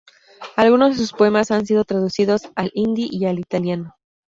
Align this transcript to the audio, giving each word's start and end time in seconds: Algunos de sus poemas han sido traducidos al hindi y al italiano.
Algunos 0.55 0.93
de 0.93 0.97
sus 0.97 1.13
poemas 1.13 1.51
han 1.51 1.67
sido 1.67 1.85
traducidos 1.85 2.49
al 2.55 2.71
hindi 2.73 3.07
y 3.11 3.25
al 3.27 3.37
italiano. 3.37 3.93